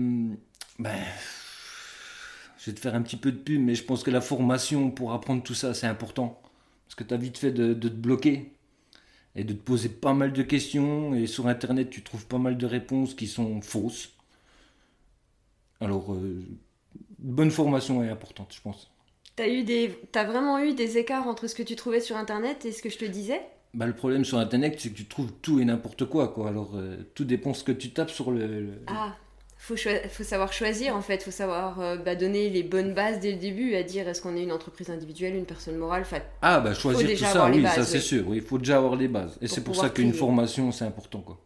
ben, 0.80 1.00
je 2.58 2.66
vais 2.72 2.76
te 2.76 2.80
faire 2.80 2.96
un 2.96 3.02
petit 3.02 3.18
peu 3.18 3.32
de 3.32 3.38
pub, 3.38 3.62
mais 3.62 3.76
je 3.76 3.84
pense 3.84 4.04
que 4.04 4.12
la 4.12 4.22
formation 4.22 4.92
pour 4.92 5.14
apprendre 5.14 5.44
tout 5.44 5.54
ça, 5.56 5.74
c'est 5.74 5.88
important. 5.88 6.42
Parce 6.86 6.96
que 6.96 7.04
tu 7.04 7.14
as 7.14 7.18
vite 7.18 7.38
fait 7.38 7.52
de, 7.52 7.74
de 7.74 7.90
te 7.90 7.94
bloquer 7.96 8.54
et 9.36 9.44
de 9.44 9.54
te 9.54 9.62
poser 9.62 9.90
pas 9.90 10.14
mal 10.14 10.32
de 10.32 10.44
questions. 10.44 11.14
Et 11.16 11.26
sur 11.26 11.48
Internet, 11.48 11.90
tu 11.90 12.04
trouves 12.04 12.28
pas 12.28 12.38
mal 12.38 12.58
de 12.58 12.66
réponses 12.66 13.14
qui 13.16 13.28
sont 13.28 13.62
fausses. 13.62 14.10
Alors, 15.84 16.14
euh, 16.14 16.44
une 17.24 17.36
bonne 17.36 17.52
formation 17.52 18.04
est 18.04 18.10
importante, 18.10 18.54
je 18.56 18.62
pense. 18.62 18.92
T'as 19.36 19.48
eu 19.48 19.62
des... 19.64 19.96
T'as 20.12 20.24
vraiment 20.24 20.58
eu 20.58 20.74
des 20.74 20.98
écarts 20.98 21.28
entre 21.28 21.46
ce 21.48 21.54
que 21.54 21.62
tu 21.62 21.76
trouvais 21.76 22.00
sur 22.00 22.18
internet 22.18 22.66
et 22.66 22.72
ce 22.72 22.82
que 22.82 22.90
je 22.90 22.98
te 22.98 23.06
disais? 23.06 23.42
Bah, 23.74 23.88
le 23.88 23.94
problème 23.96 24.24
sur 24.26 24.38
Internet, 24.38 24.80
c'est 24.80 24.90
que 24.92 24.96
tu 24.96 25.06
trouves 25.08 25.32
tout 25.42 25.60
et 25.60 25.66
n'importe 25.66 26.06
quoi, 26.06 26.28
quoi. 26.28 26.50
Alors, 26.50 26.76
euh, 26.76 26.98
tout 27.16 27.26
dépend 27.26 27.54
ce 27.54 27.64
que 27.64 27.72
tu 27.72 27.92
tapes 27.92 28.12
sur 28.12 28.32
le. 28.32 28.46
le- 28.48 28.80
Ah, 28.88 29.16
faut, 29.58 29.76
faut 30.10 30.24
savoir 30.24 30.54
choisir 30.54 30.96
en 30.96 31.02
fait, 31.02 31.22
faut 31.24 31.32
savoir 31.32 31.80
euh, 31.82 31.98
bah, 31.98 32.16
donner 32.16 32.50
les 32.50 32.64
bonnes 32.64 32.94
bases 32.94 33.20
dès 33.20 33.32
le 33.34 33.38
début, 33.40 33.76
à 33.76 33.84
dire 33.84 34.08
est-ce 34.08 34.22
qu'on 34.22 34.36
est 34.38 34.44
une 34.44 34.52
entreprise 34.54 34.90
individuelle, 34.90 35.36
une 35.36 35.46
personne 35.46 35.78
morale, 35.78 36.02
enfin, 36.04 36.22
Ah, 36.44 36.60
bah, 36.60 36.76
choisir 36.76 37.12
tout 37.16 37.26
ça, 37.26 37.50
oui, 37.50 37.62
bases, 37.62 37.76
ça 37.76 37.86
c'est 37.86 37.98
oui. 37.98 38.02
sûr. 38.02 38.28
Oui, 38.28 38.38
il 38.38 38.44
faut 38.44 38.58
déjà 38.60 38.78
avoir 38.78 38.96
les 38.96 39.08
bases. 39.08 39.38
Et 39.42 39.48
c'est 39.48 39.64
pour 39.64 39.76
ça 39.76 39.90
qu'une 39.90 40.14
formation, 40.14 40.72
c'est 40.72 40.86
important, 40.86 41.22
quoi. 41.22 41.40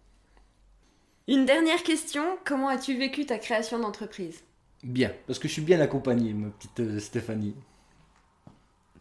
Une 1.30 1.46
dernière 1.46 1.84
question, 1.84 2.24
comment 2.46 2.70
as-tu 2.70 2.96
vécu 2.96 3.26
ta 3.26 3.38
création 3.38 3.80
d'entreprise? 3.80 4.44
Bien, 4.82 5.12
parce 5.26 5.40
que 5.40 5.50
je 5.50 5.54
suis 5.54 5.62
bien 5.62 5.82
accompagné, 5.82 6.32
ma 6.32 6.48
petite 6.52 6.80
euh, 6.80 7.00
Stéphanie. 7.02 7.54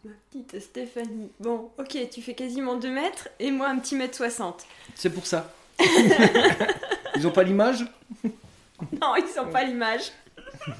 Ma 0.03 0.11
petite 0.29 0.59
Stéphanie. 0.59 1.31
Bon, 1.39 1.71
ok, 1.77 1.97
tu 2.11 2.21
fais 2.21 2.33
quasiment 2.33 2.75
2 2.75 2.91
mètres 2.91 3.29
et 3.39 3.49
moi 3.49 3.69
un 3.69 3.79
petit 3.79 3.95
mètre 3.95 4.17
60. 4.17 4.65
C'est 4.93 5.09
pour 5.09 5.25
ça. 5.25 5.53
Ils 7.15 7.25
ont 7.25 7.31
pas 7.31 7.43
l'image? 7.43 7.85
Non, 9.01 9.15
ils 9.15 9.27
sont 9.33 9.47
pas 9.47 9.63
l'image. 9.63 10.11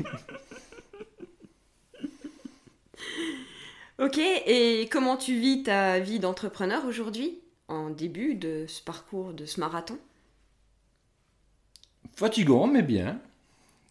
ok, 4.00 4.18
et 4.18 4.88
comment 4.92 5.16
tu 5.18 5.40
vis 5.40 5.64
ta 5.64 6.00
vie 6.00 6.20
d'entrepreneur 6.20 6.86
aujourd'hui, 6.86 7.40
en 7.70 7.90
début 7.90 8.36
de 8.36 8.66
ce 8.68 8.84
parcours, 8.84 9.34
de 9.34 9.46
ce 9.46 9.60
marathon? 9.62 9.98
Fatigant, 12.18 12.66
mais 12.66 12.82
bien. 12.82 13.20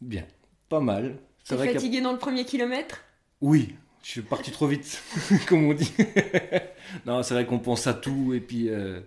Bien. 0.00 0.24
Pas 0.68 0.80
mal. 0.80 1.16
T'es 1.48 1.56
fatigué 1.56 2.00
dans 2.00 2.10
le 2.12 2.18
premier 2.18 2.44
kilomètre? 2.44 3.04
Oui, 3.40 3.76
je 4.02 4.10
suis 4.10 4.22
parti 4.22 4.50
trop 4.50 4.66
vite, 4.66 5.00
comme 5.48 5.64
on 5.68 5.74
dit. 5.74 5.92
non, 7.06 7.22
c'est 7.22 7.34
vrai 7.34 7.46
qu'on 7.46 7.60
pense 7.60 7.86
à 7.86 7.94
tout 7.94 8.34
et 8.34 8.40
puis 8.40 8.68
euh, 8.68 9.00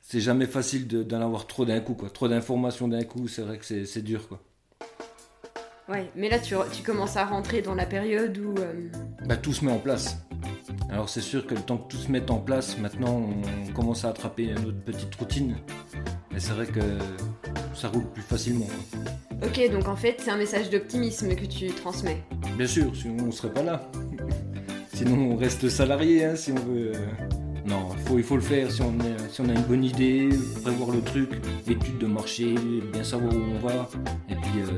c'est 0.00 0.20
jamais 0.20 0.46
facile 0.46 0.86
de- 0.86 1.02
d'en 1.02 1.20
avoir 1.20 1.48
trop 1.48 1.64
d'un 1.64 1.80
coup, 1.80 1.94
quoi. 1.94 2.10
Trop 2.10 2.28
d'informations 2.28 2.86
d'un 2.86 3.02
coup, 3.02 3.26
c'est 3.26 3.42
vrai 3.42 3.58
que 3.58 3.64
c'est 3.64 3.86
c'est 3.86 4.02
dur, 4.02 4.28
quoi. 4.28 4.40
Ouais, 5.88 6.08
mais 6.14 6.28
là 6.30 6.38
tu, 6.38 6.54
tu 6.72 6.84
commences 6.84 7.16
à 7.16 7.24
rentrer 7.24 7.60
dans 7.60 7.74
la 7.74 7.86
période 7.86 8.38
où... 8.38 8.54
euh, 8.60 8.88
Bah, 9.26 9.36
tout 9.36 9.52
se 9.52 9.64
met 9.64 9.72
en 9.72 9.80
place. 9.80 10.16
Alors 10.90 11.08
c'est 11.08 11.20
sûr 11.20 11.44
que 11.44 11.54
le 11.56 11.60
temps 11.60 11.76
que 11.76 11.88
tout 11.90 11.96
se 11.96 12.08
mette 12.08 12.30
en 12.30 12.38
place, 12.38 12.78
maintenant 12.78 13.28
on 13.68 13.72
commence 13.72 14.04
à 14.04 14.10
attraper 14.10 14.46
notre 14.54 14.78
petite 14.84 15.12
routine. 15.16 15.56
Mais 16.32 16.40
c'est 16.40 16.52
vrai 16.52 16.66
que 16.66 16.80
ça 17.74 17.88
roule 17.88 18.06
plus 18.12 18.22
facilement. 18.22 18.66
quoi. 18.66 19.48
Ok, 19.48 19.70
donc 19.72 19.88
en 19.88 19.96
fait 19.96 20.16
c'est 20.20 20.30
un 20.30 20.36
message 20.36 20.70
d'optimisme 20.70 21.34
que 21.34 21.44
tu 21.46 21.66
transmets. 21.68 22.22
Bien 22.56 22.66
sûr, 22.66 22.94
sinon 22.94 23.24
on 23.28 23.30
serait 23.32 23.52
pas 23.52 23.62
là. 23.62 23.90
Sinon 24.94 25.32
on 25.32 25.36
reste 25.36 25.68
salarié 25.68 26.24
hein, 26.26 26.36
si 26.36 26.52
on 26.52 26.56
veut. 26.56 26.92
euh. 26.94 27.06
Non, 27.66 27.88
il 27.96 28.02
faut, 28.04 28.18
il 28.18 28.24
faut 28.24 28.36
le 28.36 28.42
faire 28.42 28.70
si 28.70 28.82
on, 28.82 28.92
est- 29.00 29.28
si 29.30 29.40
on 29.40 29.48
a 29.48 29.52
une 29.52 29.62
bonne 29.62 29.82
idée, 29.84 30.28
prévoir 30.62 30.90
le 30.90 31.00
truc, 31.00 31.30
étude 31.66 31.98
de 31.98 32.06
marché, 32.06 32.54
bien 32.92 33.02
savoir 33.02 33.32
où 33.34 33.40
on 33.56 33.58
va. 33.66 33.88
Et 34.28 34.34
puis, 34.36 34.60
euh, 34.60 34.68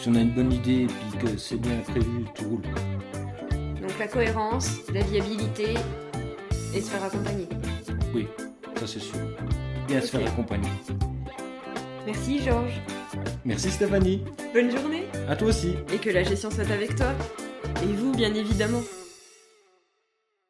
si 0.00 0.08
on 0.08 0.14
a 0.16 0.20
une 0.20 0.32
bonne 0.32 0.52
idée 0.52 0.82
et 0.82 0.86
puis 0.86 1.18
que 1.20 1.36
c'est 1.36 1.56
bien 1.56 1.76
prévu, 1.86 2.24
tout 2.34 2.44
roule. 2.48 2.62
Donc 3.80 3.96
la 4.00 4.08
cohérence, 4.08 4.78
la 4.92 5.02
viabilité 5.02 5.74
et 6.74 6.80
se 6.80 6.90
faire 6.90 7.04
accompagner. 7.04 7.48
Oui, 8.14 8.26
ça 8.80 8.86
c'est 8.86 8.98
sûr. 9.00 9.14
Bien 9.88 10.00
se 10.00 10.06
faire 10.06 10.26
accompagner. 10.26 10.68
Merci 12.06 12.40
Georges. 12.42 12.80
Merci 13.44 13.70
Stéphanie. 13.70 14.22
Bonne 14.54 14.70
journée 14.70 15.04
À 15.28 15.36
toi 15.36 15.48
aussi. 15.48 15.74
et 15.92 15.98
que 15.98 16.10
la 16.10 16.22
gestion 16.24 16.50
soit 16.50 16.70
avec 16.70 16.94
toi. 16.96 17.12
Et 17.82 17.92
vous, 17.94 18.12
bien 18.12 18.32
évidemment. 18.34 18.82